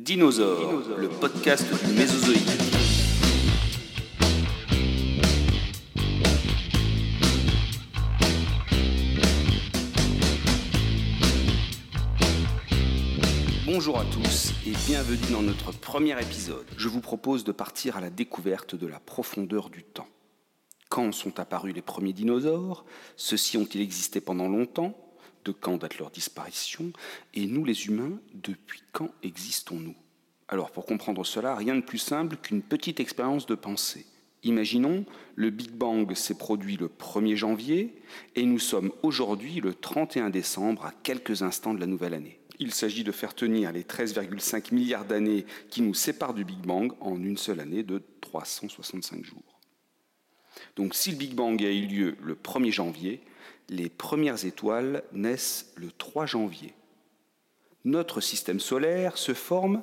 Dinosaure, 0.00 0.80
le 0.96 1.08
podcast 1.08 1.66
du 1.84 1.92
Mésozoïque. 1.92 2.40
Bonjour 13.66 13.98
à 13.98 14.04
tous 14.04 14.52
et 14.64 14.70
bienvenue 14.86 15.32
dans 15.32 15.42
notre 15.42 15.72
premier 15.72 16.12
épisode. 16.22 16.64
Je 16.76 16.88
vous 16.88 17.00
propose 17.00 17.42
de 17.42 17.50
partir 17.50 17.96
à 17.96 18.00
la 18.00 18.10
découverte 18.10 18.76
de 18.76 18.86
la 18.86 19.00
profondeur 19.00 19.68
du 19.68 19.82
temps. 19.82 20.06
Quand 20.88 21.12
sont 21.12 21.40
apparus 21.40 21.74
les 21.74 21.82
premiers 21.82 22.12
dinosaures? 22.12 22.84
Ceux-ci 23.16 23.58
ont-ils 23.58 23.80
existé 23.80 24.20
pendant 24.20 24.46
longtemps? 24.46 25.07
De 25.48 25.52
quand 25.52 25.78
date 25.78 25.96
leur 25.96 26.10
disparition 26.10 26.92
Et 27.32 27.46
nous 27.46 27.64
les 27.64 27.86
humains, 27.86 28.20
depuis 28.34 28.82
quand 28.92 29.08
existons-nous? 29.22 29.94
Alors 30.46 30.70
pour 30.70 30.84
comprendre 30.84 31.24
cela, 31.24 31.56
rien 31.56 31.74
de 31.74 31.80
plus 31.80 31.96
simple 31.96 32.36
qu'une 32.36 32.60
petite 32.60 33.00
expérience 33.00 33.46
de 33.46 33.54
pensée. 33.54 34.04
Imaginons, 34.42 35.06
le 35.36 35.48
Big 35.48 35.70
Bang 35.70 36.14
s'est 36.14 36.36
produit 36.36 36.76
le 36.76 36.88
1er 36.88 37.34
janvier 37.34 37.94
et 38.36 38.44
nous 38.44 38.58
sommes 38.58 38.92
aujourd'hui 39.02 39.62
le 39.62 39.72
31 39.72 40.28
décembre 40.28 40.84
à 40.84 40.92
quelques 41.02 41.40
instants 41.40 41.72
de 41.72 41.80
la 41.80 41.86
nouvelle 41.86 42.12
année. 42.12 42.38
Il 42.58 42.74
s'agit 42.74 43.02
de 43.02 43.12
faire 43.12 43.34
tenir 43.34 43.72
les 43.72 43.84
13,5 43.84 44.74
milliards 44.74 45.06
d'années 45.06 45.46
qui 45.70 45.80
nous 45.80 45.94
séparent 45.94 46.34
du 46.34 46.44
Big 46.44 46.60
Bang 46.60 46.92
en 47.00 47.16
une 47.16 47.38
seule 47.38 47.60
année 47.60 47.84
de 47.84 48.02
365 48.20 49.24
jours. 49.24 49.60
Donc 50.76 50.94
si 50.94 51.12
le 51.12 51.16
Big 51.16 51.32
Bang 51.32 51.58
a 51.64 51.70
eu 51.70 51.86
lieu 51.86 52.16
le 52.20 52.34
1er 52.34 52.70
janvier, 52.70 53.22
les 53.68 53.88
premières 53.88 54.44
étoiles 54.44 55.02
naissent 55.12 55.72
le 55.76 55.90
3 55.90 56.26
janvier. 56.26 56.74
Notre 57.84 58.20
système 58.20 58.60
solaire 58.60 59.18
se 59.18 59.34
forme 59.34 59.82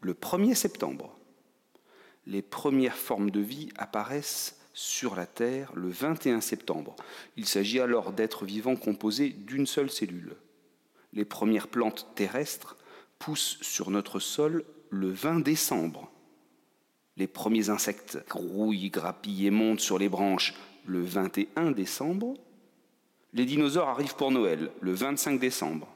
le 0.00 0.14
1er 0.14 0.54
septembre. 0.54 1.16
Les 2.26 2.42
premières 2.42 2.96
formes 2.96 3.30
de 3.30 3.40
vie 3.40 3.68
apparaissent 3.76 4.58
sur 4.72 5.16
la 5.16 5.26
Terre 5.26 5.72
le 5.74 5.88
21 5.88 6.40
septembre. 6.40 6.94
Il 7.36 7.46
s'agit 7.46 7.80
alors 7.80 8.12
d'êtres 8.12 8.44
vivants 8.44 8.76
composés 8.76 9.30
d'une 9.30 9.66
seule 9.66 9.90
cellule. 9.90 10.36
Les 11.12 11.24
premières 11.24 11.68
plantes 11.68 12.06
terrestres 12.14 12.76
poussent 13.18 13.58
sur 13.60 13.90
notre 13.90 14.20
sol 14.20 14.64
le 14.90 15.10
20 15.10 15.40
décembre. 15.40 16.10
Les 17.16 17.26
premiers 17.26 17.70
insectes 17.70 18.18
grouillent, 18.28 18.90
grappillent 18.90 19.46
et 19.46 19.50
montent 19.50 19.80
sur 19.80 19.98
les 19.98 20.08
branches 20.08 20.54
le 20.86 21.02
21 21.02 21.72
décembre. 21.72 22.34
Les 23.34 23.44
dinosaures 23.44 23.88
arrivent 23.88 24.16
pour 24.16 24.30
Noël 24.30 24.70
le 24.80 24.92
25 24.92 25.38
décembre. 25.38 25.88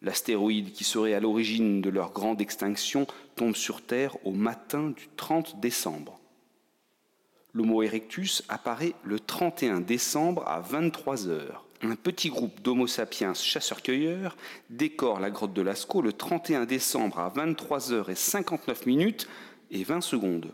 L'astéroïde 0.00 0.72
qui 0.72 0.84
serait 0.84 1.14
à 1.14 1.20
l'origine 1.20 1.82
de 1.82 1.90
leur 1.90 2.12
grande 2.12 2.40
extinction 2.40 3.06
tombe 3.36 3.56
sur 3.56 3.82
Terre 3.82 4.16
au 4.24 4.32
matin 4.32 4.90
du 4.96 5.08
30 5.16 5.60
décembre. 5.60 6.18
L'Homo 7.52 7.82
erectus 7.82 8.42
apparaît 8.48 8.94
le 9.04 9.18
31 9.18 9.80
décembre 9.80 10.46
à 10.46 10.60
23 10.60 11.28
heures. 11.28 11.64
Un 11.82 11.96
petit 11.96 12.30
groupe 12.30 12.60
d'Homo 12.62 12.86
sapiens 12.86 13.34
chasseurs-cueilleurs 13.34 14.36
décore 14.70 15.20
la 15.20 15.30
grotte 15.30 15.52
de 15.52 15.62
Lascaux 15.62 16.02
le 16.02 16.12
31 16.12 16.64
décembre 16.64 17.18
à 17.18 17.28
23 17.28 17.92
heures 17.92 18.10
et 18.10 18.14
59 18.14 18.86
minutes 18.86 19.28
et 19.70 19.84
20 19.84 20.00
secondes. 20.00 20.52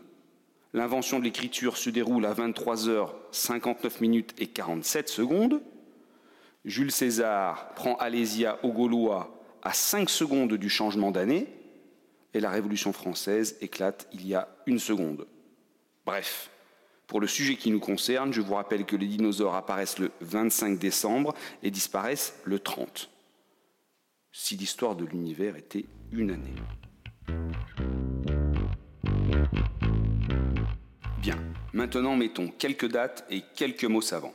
L'invention 0.73 1.19
de 1.19 1.23
l'écriture 1.23 1.77
se 1.77 1.89
déroule 1.89 2.25
à 2.25 2.33
23 2.33 2.89
heures 2.89 3.15
59 3.31 4.01
minutes 4.01 4.35
et 4.37 4.47
47 4.47 5.07
secondes. 5.07 5.61
Jules 6.65 6.91
César 6.91 7.69
prend 7.75 7.95
Alésia 7.97 8.57
aux 8.63 8.71
Gaulois 8.73 9.39
à 9.61 9.71
5 9.71 10.09
secondes 10.09 10.55
du 10.55 10.67
changement 10.67 11.11
d'année 11.11 11.47
et 12.33 12.39
la 12.39 12.49
Révolution 12.49 12.91
française 12.91 13.55
éclate 13.61 14.07
il 14.11 14.27
y 14.27 14.33
a 14.33 14.49
une 14.65 14.79
seconde. 14.79 15.27
Bref, 16.07 16.49
pour 17.05 17.21
le 17.21 17.27
sujet 17.27 17.55
qui 17.55 17.69
nous 17.69 17.79
concerne, 17.79 18.33
je 18.33 18.41
vous 18.41 18.55
rappelle 18.55 18.83
que 18.83 18.95
les 18.95 19.05
dinosaures 19.05 19.53
apparaissent 19.53 19.99
le 19.99 20.11
25 20.21 20.79
décembre 20.79 21.35
et 21.61 21.69
disparaissent 21.69 22.35
le 22.45 22.57
30. 22.57 23.11
Si 24.31 24.57
l'histoire 24.57 24.95
de 24.95 25.05
l'univers 25.05 25.55
était 25.57 25.85
une 26.11 26.31
année. 26.31 26.55
Bien, 31.21 31.37
maintenant 31.73 32.15
mettons 32.15 32.47
quelques 32.47 32.89
dates 32.89 33.23
et 33.29 33.43
quelques 33.55 33.85
mots 33.85 34.01
savants. 34.01 34.33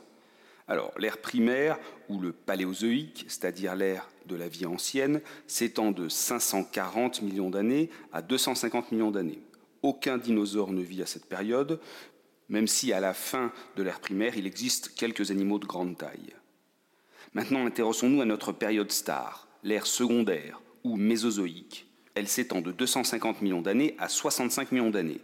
Alors, 0.67 0.93
l'ère 0.97 1.17
primaire, 1.17 1.79
ou 2.09 2.19
le 2.19 2.31
paléozoïque, 2.31 3.25
c'est-à-dire 3.27 3.75
l'ère 3.75 4.07
de 4.27 4.35
la 4.35 4.47
vie 4.47 4.65
ancienne, 4.65 5.21
s'étend 5.47 5.91
de 5.91 6.07
540 6.07 7.21
millions 7.21 7.49
d'années 7.49 7.89
à 8.13 8.21
250 8.21 8.91
millions 8.91 9.11
d'années. 9.11 9.41
Aucun 9.81 10.17
dinosaure 10.17 10.71
ne 10.71 10.81
vit 10.81 11.01
à 11.01 11.05
cette 11.05 11.25
période, 11.25 11.79
même 12.49 12.67
si 12.67 12.93
à 12.93 12.99
la 12.99 13.13
fin 13.13 13.51
de 13.75 13.83
l'ère 13.83 13.99
primaire, 13.99 14.37
il 14.37 14.45
existe 14.45 14.93
quelques 14.95 15.31
animaux 15.31 15.57
de 15.57 15.65
grande 15.65 15.97
taille. 15.97 16.35
Maintenant, 17.33 17.65
intéressons-nous 17.65 18.21
à 18.21 18.25
notre 18.25 18.51
période 18.51 18.91
star, 18.91 19.47
l'ère 19.63 19.87
secondaire, 19.87 20.61
ou 20.83 20.97
mésozoïque. 20.97 21.87
Elle 22.13 22.27
s'étend 22.27 22.61
de 22.61 22.71
250 22.71 23.41
millions 23.41 23.61
d'années 23.61 23.95
à 23.97 24.09
65 24.09 24.73
millions 24.73 24.89
d'années. 24.89 25.21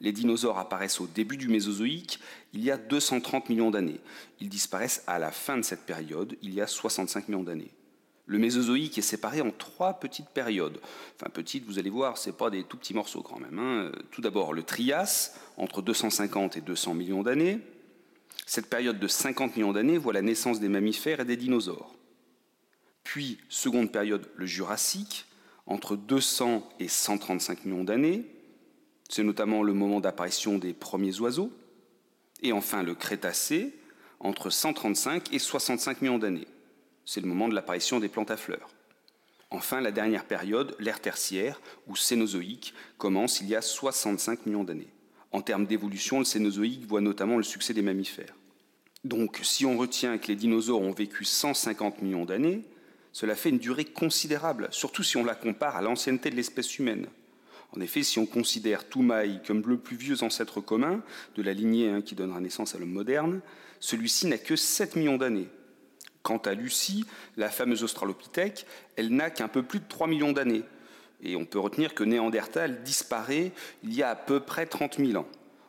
Les 0.00 0.12
dinosaures 0.12 0.58
apparaissent 0.58 1.00
au 1.00 1.06
début 1.06 1.36
du 1.36 1.48
Mésozoïque, 1.48 2.20
il 2.52 2.62
y 2.62 2.70
a 2.70 2.76
230 2.76 3.48
millions 3.48 3.70
d'années. 3.70 4.00
Ils 4.40 4.48
disparaissent 4.48 5.02
à 5.06 5.18
la 5.18 5.30
fin 5.30 5.56
de 5.56 5.62
cette 5.62 5.86
période, 5.86 6.36
il 6.42 6.52
y 6.54 6.60
a 6.60 6.66
65 6.66 7.28
millions 7.28 7.42
d'années. 7.42 7.72
Le 8.26 8.38
Mésozoïque 8.38 8.98
est 8.98 9.02
séparé 9.02 9.40
en 9.40 9.52
trois 9.52 9.94
petites 9.94 10.28
périodes. 10.28 10.80
Enfin, 11.14 11.30
petites, 11.30 11.64
vous 11.64 11.78
allez 11.78 11.90
voir, 11.90 12.18
ce 12.18 12.30
pas 12.30 12.50
des 12.50 12.64
tout 12.64 12.76
petits 12.76 12.92
morceaux 12.92 13.22
quand 13.22 13.38
même. 13.38 13.58
Hein. 13.58 13.92
Tout 14.10 14.20
d'abord, 14.20 14.52
le 14.52 14.64
Trias, 14.64 15.34
entre 15.56 15.80
250 15.80 16.56
et 16.56 16.60
200 16.60 16.94
millions 16.94 17.22
d'années. 17.22 17.60
Cette 18.44 18.68
période 18.68 18.98
de 18.98 19.08
50 19.08 19.56
millions 19.56 19.72
d'années 19.72 19.96
voit 19.96 20.12
la 20.12 20.22
naissance 20.22 20.58
des 20.58 20.68
mammifères 20.68 21.20
et 21.20 21.24
des 21.24 21.36
dinosaures. 21.36 21.94
Puis, 23.04 23.38
seconde 23.48 23.92
période, 23.92 24.28
le 24.34 24.46
Jurassique, 24.46 25.26
entre 25.66 25.96
200 25.96 26.68
et 26.80 26.88
135 26.88 27.64
millions 27.64 27.84
d'années. 27.84 28.24
C'est 29.08 29.22
notamment 29.22 29.62
le 29.62 29.72
moment 29.72 30.00
d'apparition 30.00 30.58
des 30.58 30.72
premiers 30.72 31.20
oiseaux. 31.20 31.52
Et 32.42 32.52
enfin 32.52 32.82
le 32.82 32.94
Crétacé, 32.94 33.74
entre 34.20 34.50
135 34.50 35.32
et 35.32 35.38
65 35.38 36.02
millions 36.02 36.18
d'années. 36.18 36.48
C'est 37.04 37.20
le 37.20 37.28
moment 37.28 37.48
de 37.48 37.54
l'apparition 37.54 38.00
des 38.00 38.08
plantes 38.08 38.30
à 38.30 38.36
fleurs. 38.36 38.68
Enfin, 39.50 39.80
la 39.80 39.92
dernière 39.92 40.24
période, 40.24 40.74
l'ère 40.80 41.00
tertiaire, 41.00 41.60
ou 41.86 41.94
cénozoïque, 41.94 42.74
commence 42.98 43.40
il 43.40 43.48
y 43.48 43.54
a 43.54 43.62
65 43.62 44.44
millions 44.46 44.64
d'années. 44.64 44.92
En 45.30 45.40
termes 45.40 45.66
d'évolution, 45.66 46.18
le 46.18 46.24
cénozoïque 46.24 46.86
voit 46.86 47.00
notamment 47.00 47.36
le 47.36 47.44
succès 47.44 47.72
des 47.72 47.82
mammifères. 47.82 48.34
Donc, 49.04 49.38
si 49.44 49.64
on 49.64 49.78
retient 49.78 50.18
que 50.18 50.26
les 50.26 50.34
dinosaures 50.34 50.82
ont 50.82 50.92
vécu 50.92 51.24
150 51.24 52.02
millions 52.02 52.24
d'années, 52.24 52.64
cela 53.12 53.36
fait 53.36 53.50
une 53.50 53.58
durée 53.58 53.84
considérable, 53.84 54.68
surtout 54.72 55.04
si 55.04 55.16
on 55.16 55.24
la 55.24 55.36
compare 55.36 55.76
à 55.76 55.82
l'ancienneté 55.82 56.28
de 56.28 56.36
l'espèce 56.36 56.78
humaine. 56.78 57.06
En 57.74 57.80
effet, 57.80 58.02
si 58.02 58.18
on 58.18 58.26
considère 58.26 58.88
Toumaï 58.88 59.40
comme 59.46 59.62
le 59.66 59.78
plus 59.78 59.96
vieux 59.96 60.22
ancêtre 60.22 60.60
commun 60.60 61.02
de 61.34 61.42
la 61.42 61.52
lignée 61.52 61.90
hein, 61.90 62.02
qui 62.02 62.14
donnera 62.14 62.40
naissance 62.40 62.74
à 62.74 62.78
l'homme 62.78 62.92
moderne, 62.92 63.40
celui-ci 63.80 64.26
n'a 64.26 64.38
que 64.38 64.56
7 64.56 64.96
millions 64.96 65.16
d'années. 65.16 65.48
Quant 66.22 66.38
à 66.38 66.54
Lucie, 66.54 67.04
la 67.36 67.50
fameuse 67.50 67.84
Australopithèque, 67.84 68.66
elle 68.96 69.10
n'a 69.10 69.30
qu'un 69.30 69.48
peu 69.48 69.62
plus 69.62 69.80
de 69.80 69.84
3 69.88 70.06
millions 70.06 70.32
d'années. 70.32 70.64
Et 71.22 71.36
on 71.36 71.44
peut 71.44 71.58
retenir 71.58 71.94
que 71.94 72.04
Néandertal 72.04 72.82
disparaît 72.82 73.52
il 73.82 73.94
y 73.94 74.02
a 74.02 74.10
à 74.10 74.16
peu 74.16 74.40
près 74.40 74.66
30 74.66 74.96
000 74.98 75.18
ans. 75.18 75.28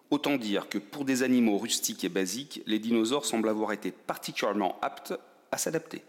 Autant 0.09 0.38
dire 0.38 0.69
que 0.69 0.78
pour 0.78 1.06
des 1.06 1.24
animaux 1.24 1.57
rustiques 1.57 2.03
et 2.03 2.09
basiques, 2.09 2.62
les 2.66 2.80
dinosaures 2.80 3.25
semblent 3.25 3.50
avoir 3.50 3.74
été 3.74 3.91
particulièrement 3.91 4.80
aptes 4.81 5.13
à 5.52 5.57
s'adapter. 5.57 6.03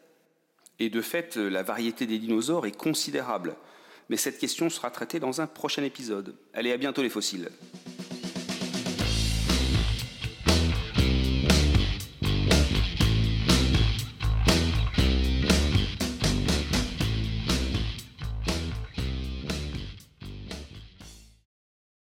Et 0.78 0.91
de 0.91 1.00
fait, 1.00 1.37
la 1.37 1.62
variété 1.62 2.06
des 2.06 2.19
dinosaures 2.19 2.66
est 2.66 2.77
considérable 2.77 3.56
mais 4.09 4.17
cette 4.17 4.39
question 4.39 4.71
sera 4.71 4.91
traitée 4.91 5.21
dans 5.21 5.41
un 5.41 5.47
prochain 5.47 5.83
épisode. 5.83 6.34
Allez, 6.55 6.72
à 6.72 6.77
bientôt 6.77 7.03
les 7.03 7.10
fossiles. 7.10 7.51